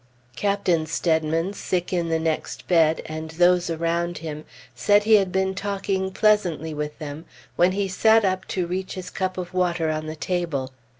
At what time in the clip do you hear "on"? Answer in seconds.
9.91-10.07